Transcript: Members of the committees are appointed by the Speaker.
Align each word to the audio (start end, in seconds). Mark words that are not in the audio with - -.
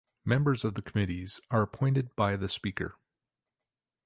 Members 0.25 0.63
of 0.63 0.73
the 0.73 0.81
committees 0.81 1.39
are 1.51 1.61
appointed 1.61 2.15
by 2.15 2.35
the 2.35 2.49
Speaker. 2.49 2.95